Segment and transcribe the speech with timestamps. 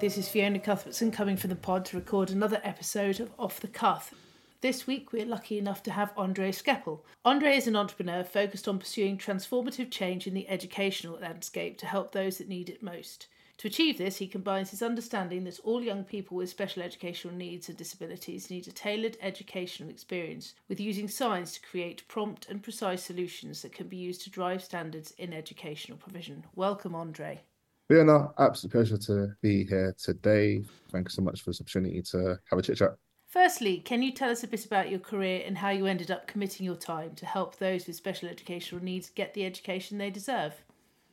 [0.00, 3.68] This is Fiona Cuthbertson coming from the pod to record another episode of Off the
[3.68, 4.12] Cuff.
[4.60, 7.00] This week, we're lucky enough to have Andre Skepple.
[7.24, 12.12] Andre is an entrepreneur focused on pursuing transformative change in the educational landscape to help
[12.12, 13.28] those that need it most.
[13.58, 17.68] To achieve this, he combines his understanding that all young people with special educational needs
[17.68, 23.04] and disabilities need a tailored educational experience with using science to create prompt and precise
[23.04, 26.44] solutions that can be used to drive standards in educational provision.
[26.56, 27.42] Welcome, Andre.
[27.88, 30.64] Fiona, absolute pleasure to be here today.
[30.90, 32.94] Thank you so much for this opportunity to have a chit chat.
[33.28, 36.26] Firstly, can you tell us a bit about your career and how you ended up
[36.26, 40.54] committing your time to help those with special educational needs get the education they deserve?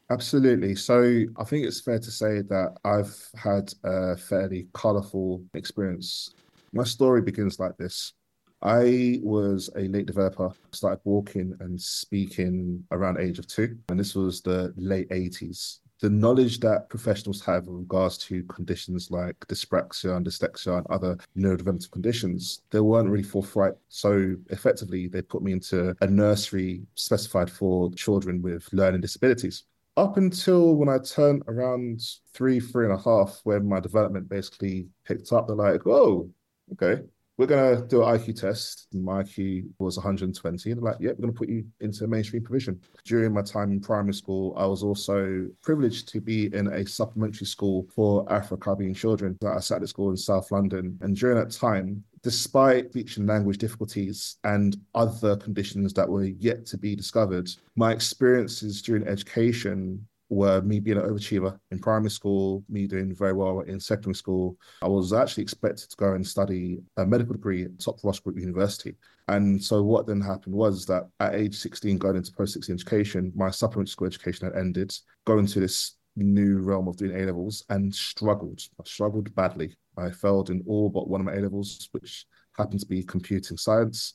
[0.10, 0.76] Absolutely.
[0.76, 6.34] So I think it's fair to say that I've had a fairly colourful experience.
[6.72, 8.14] My story begins like this.
[8.62, 14.16] I was a late developer, started walking and speaking around age of two, and this
[14.16, 20.18] was the late 80s the knowledge that professionals have in regards to conditions like dyspraxia
[20.18, 23.74] and dyslexia and other neurodevelopmental conditions, they weren't really forthright.
[23.88, 29.64] So effectively, they put me into a nursery specified for children with learning disabilities.
[29.96, 32.02] Up until when I turned around
[32.34, 36.32] three, three and a half, when my development basically picked up, they're like, oh,
[36.74, 37.04] okay,
[37.42, 38.88] we're going to do an IQ test.
[38.94, 40.72] My IQ was 120.
[40.72, 42.80] And like, yeah, we're going to put you into mainstream provision.
[43.04, 47.48] During my time in primary school, I was also privileged to be in a supplementary
[47.48, 49.40] school for Afro-Caribbean children.
[49.44, 51.00] I sat at school in South London.
[51.02, 56.68] And during that time, despite speech and language difficulties and other conditions that were yet
[56.68, 62.64] to be discovered, my experiences during education were me being an overachiever in primary school,
[62.70, 64.58] me doing very well in secondary school.
[64.82, 68.40] I was actually expected to go and study a medical degree at Top Russell Group
[68.40, 68.96] University.
[69.28, 73.34] And so what then happened was that at age 16, going into post 16 education,
[73.36, 74.96] my supplementary school education had ended,
[75.26, 78.62] going to this new realm of doing A levels and struggled.
[78.80, 79.76] I struggled badly.
[79.98, 82.26] I failed in all but one of my A levels, which
[82.58, 84.14] happened to be computing science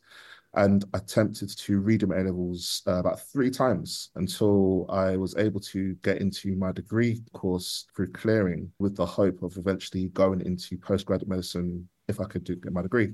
[0.56, 5.60] and attempted to read my A levels uh, about three times until I was able
[5.60, 10.78] to get into my degree course through clearing with the hope of eventually going into
[10.78, 13.12] postgraduate medicine if I could do, get my degree.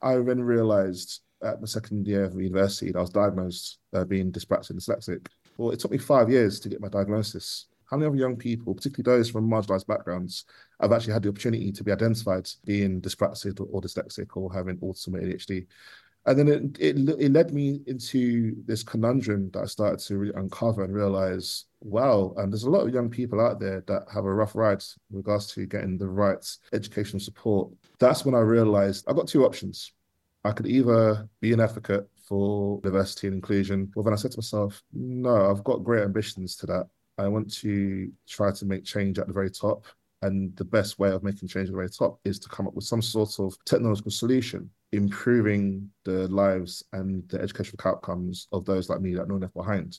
[0.00, 4.32] I then realized at my second year of university that I was diagnosed uh, being
[4.32, 5.26] dyspraxic and dyslexic.
[5.56, 7.66] Well, it took me five years to get my diagnosis.
[7.84, 10.46] How many other young people, particularly those from marginalized backgrounds,
[10.80, 15.14] have actually had the opportunity to be identified being dyspraxic or dyslexic or having autism
[15.14, 15.66] or ADHD?
[16.26, 20.34] And then it, it it led me into this conundrum that I started to really
[20.34, 24.24] uncover and realize, wow, and there's a lot of young people out there that have
[24.24, 27.70] a rough ride in regards to getting the right educational support.
[27.98, 29.92] That's when I realized I've got two options.
[30.44, 34.38] I could either be an advocate for diversity and inclusion, or then I said to
[34.38, 36.86] myself, no, I've got great ambitions to that.
[37.18, 39.86] I want to try to make change at the very top.
[40.22, 42.74] And the best way of making change at the very top is to come up
[42.74, 48.88] with some sort of technological solution improving the lives and the educational outcomes of those
[48.88, 49.98] like me that are left behind.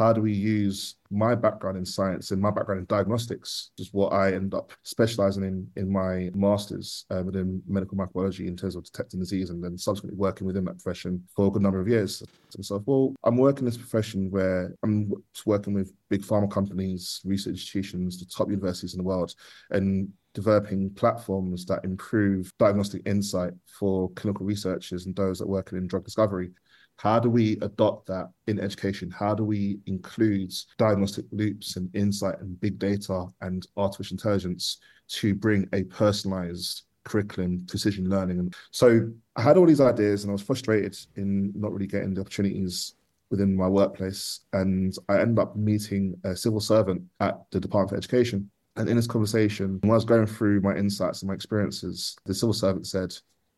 [0.00, 4.14] How do we use my background in science and my background in diagnostics, just what
[4.14, 8.84] I end up specializing in in my master's uh, within medical microbiology in terms of
[8.84, 12.20] detecting disease and then subsequently working within that profession for a good number of years.
[12.20, 15.12] To myself, well, I'm working in this profession where I'm
[15.44, 19.34] working with big pharma companies, research institutions, the top universities in the world,
[19.70, 25.86] and developing platforms that improve diagnostic insight for clinical researchers and those that work in
[25.86, 26.52] drug discovery.
[27.00, 29.10] How do we adopt that in education?
[29.10, 34.76] How do we include diagnostic loops and insight and big data and artificial intelligence
[35.08, 38.38] to bring a personalized curriculum, precision learning?
[38.38, 42.12] And so I had all these ideas and I was frustrated in not really getting
[42.12, 42.96] the opportunities
[43.30, 44.40] within my workplace.
[44.52, 48.96] And I ended up meeting a civil servant at the Department for Education and in
[48.96, 52.86] this conversation, when I was going through my insights and my experiences, the civil servant
[52.86, 53.14] said,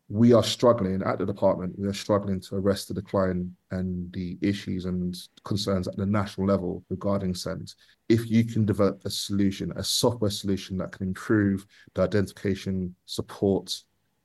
[0.09, 4.37] we are struggling at the department, we are struggling to arrest the decline and the
[4.41, 7.73] issues and concerns at the national level regarding SEND.
[8.09, 11.65] If you can develop a solution, a software solution that can improve
[11.95, 13.73] the identification, support,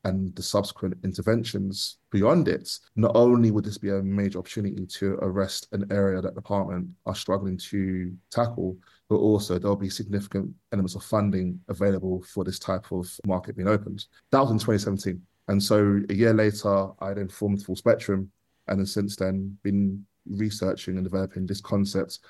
[0.05, 5.15] and the subsequent interventions beyond it, not only would this be a major opportunity to
[5.23, 8.77] arrest an area that the department are struggling to tackle,
[9.09, 13.69] but also there'll be significant elements of funding available for this type of market being
[13.69, 14.07] opened.
[14.31, 15.21] That was in 2017.
[15.49, 18.29] And so a year later, I then formed FullSpektrum,
[18.69, 22.21] and then since then been researching and developing this concept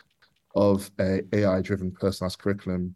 [0.54, 2.94] of a AI-driven personalized curriculum.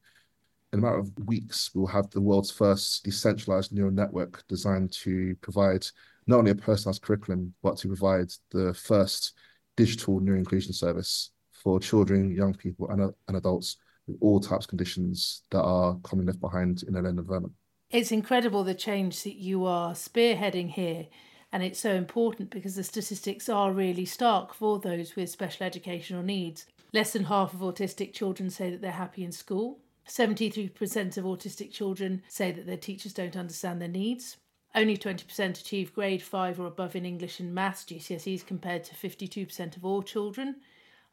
[0.72, 5.34] In a matter of weeks, we'll have the world's first decentralized neural network designed to
[5.42, 5.84] provide
[6.26, 9.34] not only a personalized curriculum, but to provide the first
[9.76, 13.76] digital neuroinclusion service for children, young people, and, and adults
[14.20, 17.54] all types of conditions that are commonly left behind in a learning environment.
[17.92, 21.08] It's incredible the change that you are spearheading here.
[21.52, 26.22] And it's so important because the statistics are really stark for those with special educational
[26.22, 26.64] needs.
[26.94, 29.80] Less than half of autistic children say that they're happy in school.
[30.08, 34.38] 73% of autistic children say that their teachers don't understand their needs.
[34.74, 39.76] Only 20% achieve grade 5 or above in English and Maths GCSEs compared to 52%
[39.76, 40.56] of all children.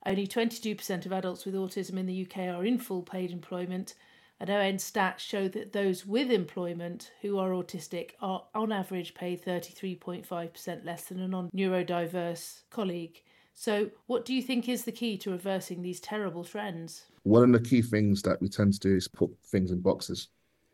[0.05, 3.95] Only 22% of adults with autism in the UK are in full paid employment,
[4.39, 9.43] and ON stats show that those with employment who are autistic are on average paid
[9.43, 13.21] 33.5% less than a non neurodiverse colleague.
[13.53, 17.03] So, what do you think is the key to reversing these terrible trends?
[17.23, 20.29] One of the key things that we tend to do is put things in boxes.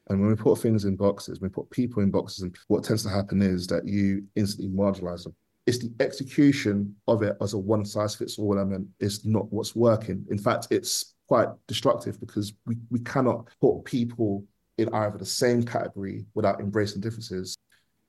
[0.08, 3.02] And when we put things in boxes, we put people in boxes, and what tends
[3.02, 5.34] to happen is that you instantly marginalize them.
[5.66, 9.76] It's the execution of it as a one size fits all element is not what's
[9.76, 10.24] working.
[10.30, 14.46] In fact, it's quite destructive because we, we cannot put people
[14.78, 17.58] in either the same category without embracing differences.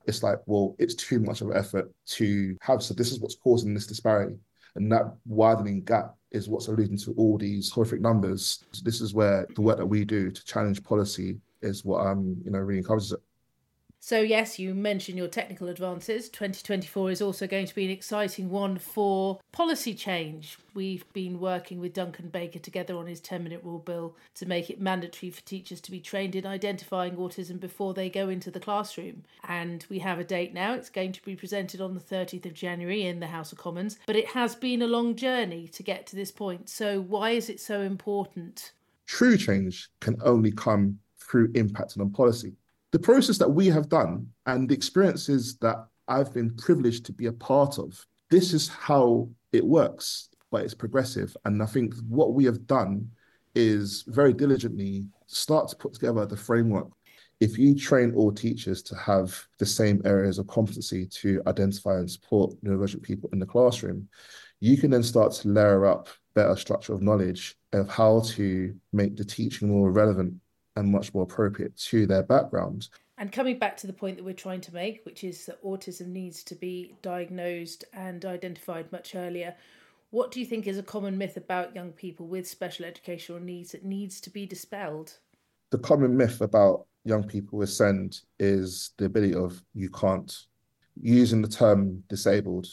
[0.05, 2.81] It's like, well, it's too much of an effort to have.
[2.83, 4.35] So this is what's causing this disparity.
[4.75, 8.63] And that widening gap is what's alluding to all these horrific numbers.
[8.71, 12.39] So this is where the work that we do to challenge policy is what I'm,
[12.43, 13.19] you know, really encourages it.
[14.07, 16.29] So, yes, you mentioned your technical advances.
[16.29, 20.57] 2024 is also going to be an exciting one for policy change.
[20.73, 24.69] We've been working with Duncan Baker together on his 10 minute rule bill to make
[24.69, 28.61] it mandatory for teachers to be trained in identifying autism before they go into the
[28.61, 29.25] classroom.
[29.45, 30.73] And we have a date now.
[30.73, 33.99] It's going to be presented on the 30th of January in the House of Commons.
[34.07, 36.69] But it has been a long journey to get to this point.
[36.69, 38.71] So, why is it so important?
[39.05, 42.55] True change can only come through impacting on policy
[42.97, 47.27] the process that we have done and the experiences that I've been privileged to be
[47.27, 51.37] a part of, this is how it works, but it's progressive.
[51.45, 53.07] And I think what we have done
[53.53, 56.87] is very diligently start to put together the framework.
[57.39, 62.09] If you train all teachers to have the same areas of competency to identify and
[62.09, 64.09] support neurodivergent people in the classroom,
[64.59, 69.15] you can then start to layer up better structure of knowledge of how to make
[69.15, 70.33] the teaching more relevant
[70.77, 72.87] and much more appropriate to their background.
[73.17, 76.07] And coming back to the point that we're trying to make, which is that autism
[76.07, 79.55] needs to be diagnosed and identified much earlier,
[80.11, 83.71] what do you think is a common myth about young people with special educational needs
[83.71, 85.17] that needs to be dispelled?
[85.71, 90.33] The common myth about young people with SEND is the ability of you can't.
[91.01, 92.67] Using the term disabled,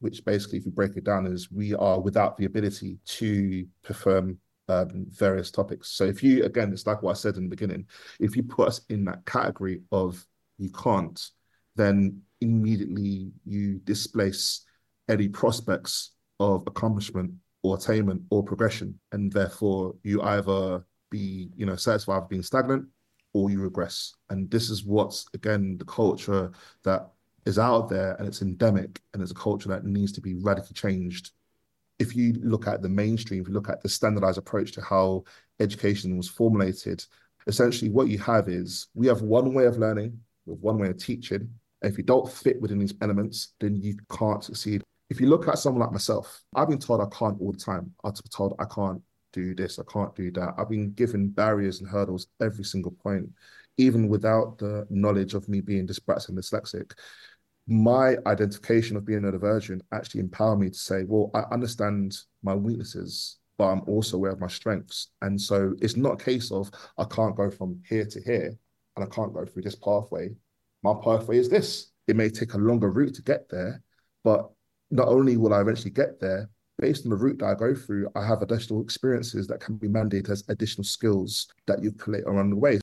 [0.00, 4.38] which basically, if you break it down, is we are without the ability to perform
[4.68, 5.90] um, various topics.
[5.90, 7.86] So if you, again, it's like what I said in the beginning,
[8.20, 10.24] if you put us in that category of
[10.58, 11.20] you can't,
[11.76, 14.64] then immediately you displace
[15.08, 17.32] any prospects of accomplishment
[17.62, 18.98] or attainment or progression.
[19.12, 22.86] And therefore you either be, you know, satisfied with being stagnant
[23.32, 24.14] or you regress.
[24.30, 26.52] And this is what's, again, the culture
[26.84, 27.10] that
[27.46, 30.74] is out there and it's endemic and it's a culture that needs to be radically
[30.74, 31.32] changed
[32.04, 35.24] if you look at the mainstream, if you look at the standardized approach to how
[35.58, 37.02] education was formulated,
[37.46, 40.98] essentially what you have is we have one way of learning with one way of
[40.98, 41.48] teaching.
[41.80, 44.82] If you don't fit within these elements, then you can't succeed.
[45.08, 47.92] If you look at someone like myself, I've been told I can't all the time.
[48.04, 49.00] I've been told I can't
[49.32, 50.54] do this, I can't do that.
[50.58, 53.28] I've been given barriers and hurdles every single point,
[53.78, 56.92] even without the knowledge of me being dyspraxic and dyslexic
[57.66, 62.54] my identification of being a virgin actually empowered me to say, well, I understand my
[62.54, 65.08] weaknesses, but I'm also aware of my strengths.
[65.22, 68.54] And so it's not a case of I can't go from here to here
[68.96, 70.30] and I can't go through this pathway.
[70.82, 71.90] My pathway is this.
[72.06, 73.82] It may take a longer route to get there,
[74.24, 74.50] but
[74.90, 78.10] not only will I eventually get there, based on the route that I go through,
[78.14, 82.50] I have additional experiences that can be mandated as additional skills that you collect along
[82.50, 82.80] the way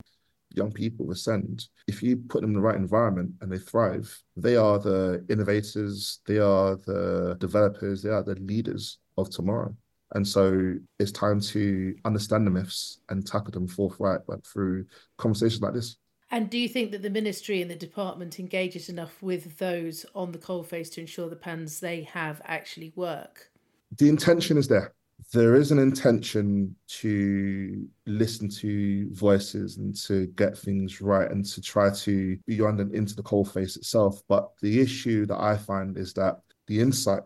[0.56, 4.56] young people SEND, if you put them in the right environment and they thrive, they
[4.56, 9.76] are the innovators, they are the developers, they are the leaders of tomorrow.
[10.14, 14.86] And so it's time to understand the myths and tackle them forthright but through
[15.18, 15.98] conversations like this.
[16.32, 20.32] And do you think that the ministry and the department engages enough with those on
[20.32, 23.50] the coalface to ensure the plans they have actually work?
[23.98, 24.94] The intention is there
[25.34, 31.62] there is an intention to listen to voices and to get things right and to
[31.62, 34.22] try to beyond and into the coal face itself.
[34.28, 37.24] But the issue that I find is that the insight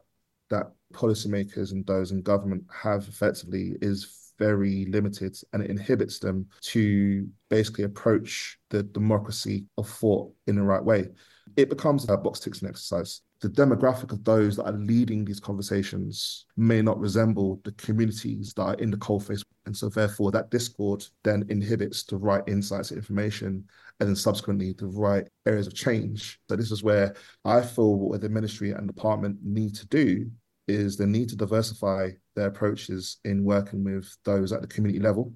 [0.50, 6.46] that policymakers and those in government have effectively is very limited and it inhibits them
[6.62, 11.08] to basically approach the democracy of thought in the right way.
[11.56, 16.48] It becomes a box ticking exercise the demographic of those that are leading these conversations
[16.58, 19.44] may not resemble the communities that are in the coalface.
[19.68, 23.64] And so, therefore, that discord then inhibits the right insights and information,
[24.00, 26.40] and then subsequently the right areas of change.
[26.50, 30.32] So, this is where I feel what the ministry and department need to do
[30.68, 35.32] is they need to diversify their approaches in working with those at the community level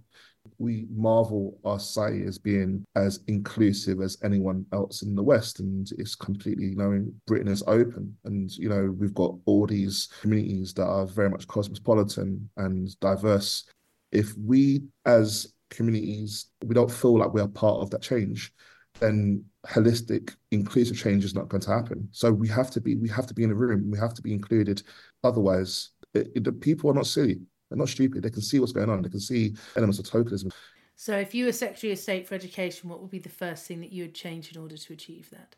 [0.60, 5.90] we marvel our society as being as inclusive as anyone else in the West, and
[5.98, 10.74] it's completely, you know, Britain is open, and you know, we've got all these communities
[10.74, 13.66] that are very much cosmopolitan and diverse.
[14.12, 18.52] If we as communities we don't feel like we are part of that change,
[19.00, 22.08] then holistic, inclusive change is not going to happen.
[22.12, 24.22] So we have to be, we have to be in the room, we have to
[24.22, 24.84] be included.
[25.24, 28.24] Otherwise, it, it, the people are not silly they're not stupid.
[28.24, 29.02] They can see what's going on.
[29.02, 30.52] They can see elements of tokenism.
[30.96, 33.80] So, if you were Secretary of State for Education, what would be the first thing
[33.82, 35.56] that you would change in order to achieve that?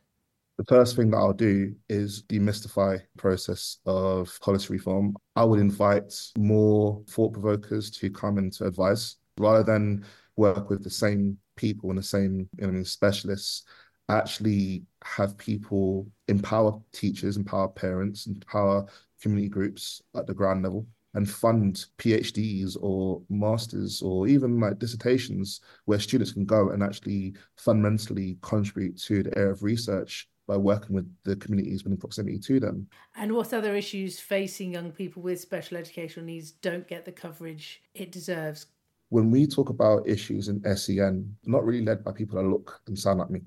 [0.58, 5.16] The first thing that I'll do is demystify process of policy reform.
[5.36, 10.84] I would invite more thought provokers to come and to advise rather than work with
[10.84, 13.64] the same people and the same you know, specialists.
[14.10, 18.86] Actually, have people empower teachers, empower parents, empower
[19.22, 25.62] community groups at the ground level and fund PhDs or masters or even like dissertations
[25.86, 30.96] where students can go and actually fundamentally contribute to the area of research by working
[30.96, 32.88] with the communities within proximity to them.
[33.16, 37.82] And what other issues facing young people with special educational needs don't get the coverage
[37.94, 38.68] it deserves?
[39.10, 42.98] When we talk about issues in SEN, not really led by people that look and
[42.98, 43.42] sound like me.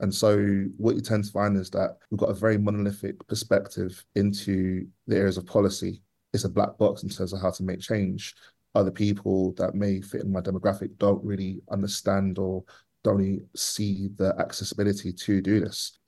[0.00, 4.04] And so what you tend to find is that we've got a very monolithic perspective
[4.14, 7.80] into the areas of policy it's a black box in terms of how to make
[7.80, 8.34] change.
[8.74, 12.64] Other people that may fit in my demographic don't really understand or
[13.02, 15.98] don't really see the accessibility to do this.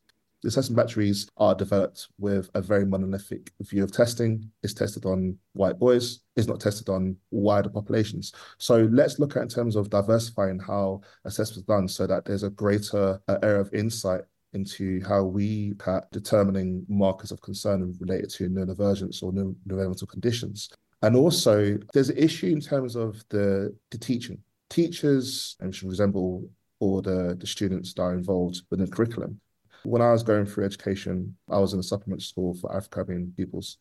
[0.43, 4.51] The assessment batteries are developed with a very monolithic view of testing.
[4.63, 8.33] It's tested on white boys, it's not tested on wider populations.
[8.57, 12.51] So let's look at in terms of diversifying how assessments done so that there's a
[12.51, 14.23] greater uh, area of insight
[14.53, 20.71] into how we at determining markers of concern related to neurodivergence or neurodevelopmental conditions.
[21.03, 24.39] And also, there's an issue in terms of the, the teaching.
[24.69, 29.41] Teachers and should resemble all the, the students that are involved within the curriculum.
[29.83, 33.79] When I was going through education, I was in a supplement school for African pupils.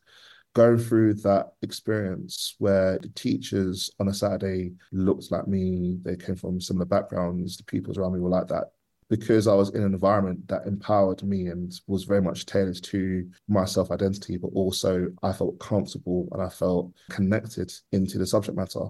[0.56, 6.36] Going through that experience where the teachers on a Saturday looked like me, they came
[6.36, 8.72] from similar backgrounds, the pupils around me were like that
[9.10, 13.28] because I was in an environment that empowered me and was very much tailored to
[13.48, 18.56] my self identity, but also I felt comfortable and I felt connected into the subject
[18.58, 18.86] matter.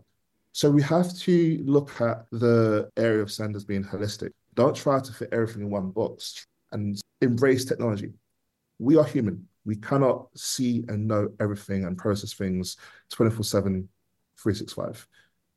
[0.51, 4.31] So we have to look at the area of SEND as being holistic.
[4.55, 8.11] Don't try to fit everything in one box and embrace technology.
[8.77, 9.47] We are human.
[9.65, 12.77] We cannot see and know everything and process things
[13.11, 13.89] 24 7,
[14.37, 15.07] 365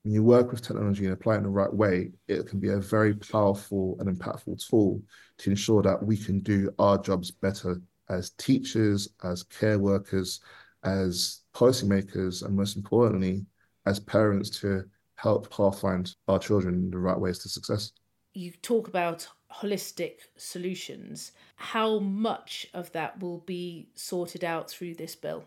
[0.02, 2.70] when you work with technology and apply it in the right way, it can be
[2.70, 5.00] a very powerful and impactful tool
[5.38, 10.40] to ensure that we can do our jobs better as teachers, as care workers,
[10.84, 13.46] as policymakers, and most importantly,
[13.86, 17.92] as parents to help pathfind our children in the right ways to success.
[18.34, 21.32] You talk about holistic solutions.
[21.54, 25.44] How much of that will be sorted out through this bill?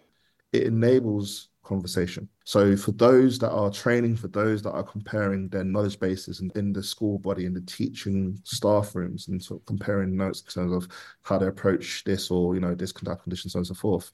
[0.53, 2.29] It enables conversation.
[2.45, 6.51] So for those that are training, for those that are comparing their knowledge bases in,
[6.55, 10.47] in the school body, in the teaching staff rooms, and sort of comparing notes in
[10.47, 10.89] terms of
[11.23, 14.11] how to approach this or you know this conduct condition, so on and so forth,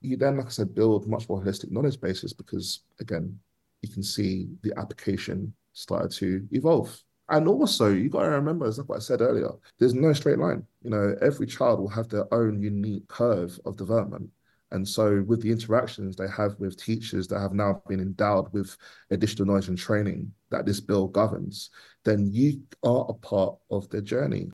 [0.00, 3.38] you then, like I said, build much more holistic knowledge bases because again,
[3.82, 6.98] you can see the application started to evolve.
[7.28, 10.38] And also, you got to remember, as like what I said earlier, there's no straight
[10.38, 10.64] line.
[10.82, 14.30] You know, every child will have their own unique curve of development.
[14.72, 18.76] And so, with the interactions they have with teachers that have now been endowed with
[19.10, 21.70] additional knowledge and training that this bill governs,
[22.04, 24.50] then you are a part of their journey.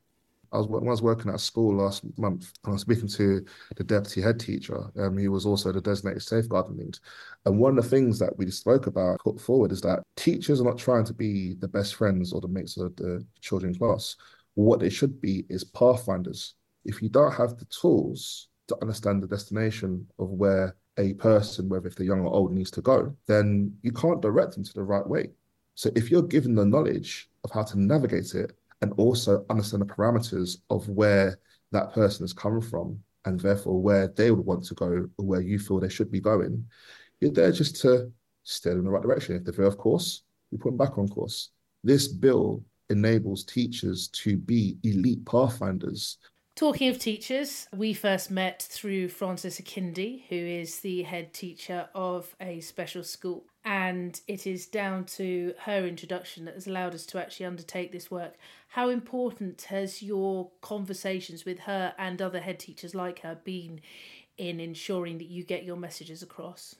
[0.53, 3.45] I was when I was working at school last month, and I was speaking to
[3.77, 4.91] the deputy head teacher.
[4.99, 6.99] Um, he was also the designated safeguarding lead,
[7.47, 10.65] and one of the things that we spoke about, put forward, is that teachers are
[10.65, 14.17] not trying to be the best friends or the mates of the children class.
[14.55, 16.55] What they should be is pathfinders.
[16.85, 21.89] If you don't have the tools to understand the destination of where a person, whether
[21.89, 24.83] if they're young or old, needs to go, then you can't direct them to the
[24.83, 25.31] right way.
[25.75, 28.53] So if you're given the knowledge of how to navigate it
[28.83, 31.39] and also understand the parameters of where
[31.73, 35.41] that person is coming from and therefore where they would want to go or where
[35.41, 36.65] you feel they should be going,
[37.21, 38.11] you're there just to
[38.43, 39.43] steer them in the right direction.
[39.47, 41.51] If they're off course, you put them back on course.
[41.85, 46.19] This bill enables teachers to be elite pathfinders
[46.55, 52.37] Talking of teachers, we first met through Frances Akindi, who is the head teacher of
[52.41, 53.45] a special school.
[53.65, 58.11] and it is down to her introduction that has allowed us to actually undertake this
[58.11, 58.35] work.
[58.69, 63.81] How important has your conversations with her and other head teachers like her been
[64.37, 66.75] in ensuring that you get your messages across?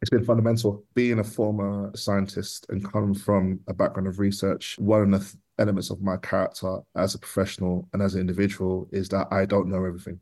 [0.00, 0.84] It's been fundamental.
[0.94, 5.90] Being a former scientist and coming from a background of research, one of the elements
[5.90, 9.84] of my character as a professional and as an individual is that I don't know
[9.84, 10.20] everything.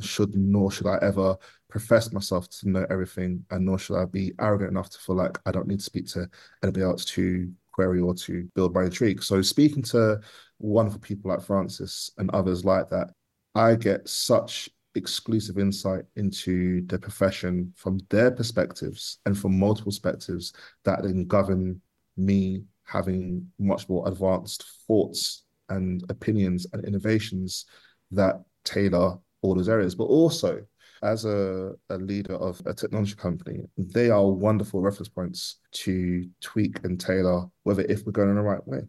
[0.00, 1.36] Should nor should I ever
[1.68, 5.38] profess myself to know everything, and nor should I be arrogant enough to feel like
[5.44, 6.28] I don't need to speak to
[6.62, 9.22] anybody else to query or to build my intrigue.
[9.22, 10.20] So speaking to
[10.58, 13.10] wonderful people like Frances and others like that,
[13.54, 20.52] I get such exclusive insight into the profession from their perspectives and from multiple perspectives
[20.84, 21.80] that then govern
[22.16, 27.66] me having much more advanced thoughts and opinions and innovations
[28.10, 29.94] that tailor all those areas.
[29.94, 30.62] But also,
[31.02, 36.84] as a, a leader of a technology company, they are wonderful reference points to tweak
[36.84, 38.80] and tailor whether if we're going in the right way.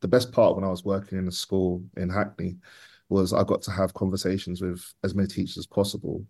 [0.00, 2.56] The best part when I was working in a school in Hackney
[3.08, 6.24] was I got to have conversations with as many teachers as possible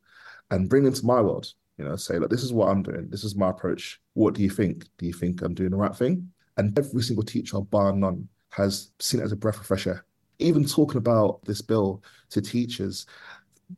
[0.51, 3.09] and bring into my world, you know, say, look, this is what I'm doing.
[3.11, 4.01] This is my approach.
[4.15, 4.87] What do you think?
[4.97, 6.33] Do you think I'm doing the right thing?
[6.59, 10.05] And every single teacher, bar none, has seen it as a breath of fresh air.
[10.39, 13.07] Even talking about this bill to teachers,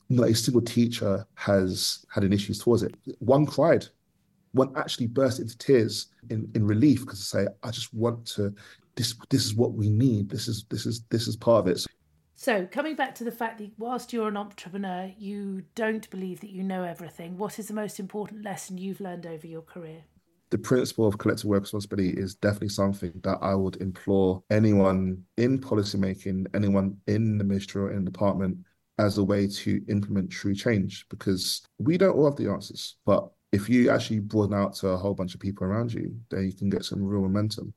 [0.09, 2.95] not a single teacher has had an issue towards it.
[3.19, 3.87] One cried.
[4.53, 8.53] One actually burst into tears in, in relief because they say, I just want to
[8.97, 10.29] this this is what we need.
[10.29, 11.79] This is this is this is part of it.
[11.79, 11.91] So
[12.43, 16.49] so, coming back to the fact that whilst you're an entrepreneur, you don't believe that
[16.49, 20.05] you know everything, what is the most important lesson you've learned over your career?
[20.51, 25.61] The principle of collective work responsibility is definitely something that I would implore anyone in
[25.61, 28.59] policymaking, anyone in the ministry or in the department
[28.99, 32.97] as a way to implement true change because we don't all have the answers.
[33.07, 36.47] But if you actually broaden out to a whole bunch of people around you, then
[36.47, 37.73] you can get some real momentum.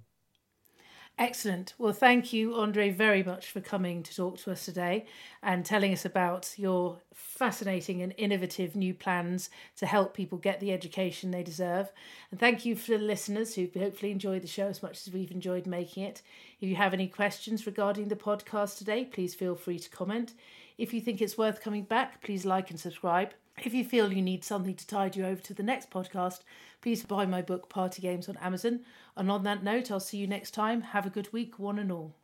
[1.21, 1.75] Excellent.
[1.79, 5.07] Well, thank you, Andre, very much for coming to talk to us today
[5.43, 10.73] and telling us about your fascinating and innovative new plans to help people get the
[10.73, 11.93] education they deserve.
[12.33, 15.31] And thank you for the listeners who hopefully enjoyed the show as much as we've
[15.31, 16.23] enjoyed making it.
[16.61, 20.33] If you have any questions regarding the podcast today, please feel free to comment.
[20.79, 23.35] If you think it's worth coming back, please like and subscribe.
[23.63, 26.41] If you feel you need something to tide you over to the next podcast,
[26.81, 28.81] please buy my book Party Games on Amazon.
[29.17, 30.81] And on that note, I'll see you next time.
[30.81, 32.15] Have a good week, one and all.